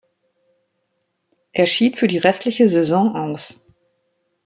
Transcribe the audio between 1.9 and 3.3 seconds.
für die restliche Saison